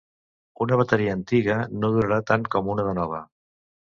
[0.65, 3.23] Una bateria antiga no durarà tant com una de nova.